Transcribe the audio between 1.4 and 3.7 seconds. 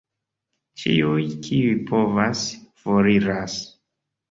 kiuj povas, foriras.